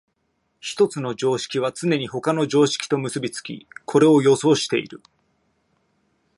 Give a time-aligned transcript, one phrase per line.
[0.59, 5.03] 一つの常識はつねに他の常識と結び付き、これを予想している。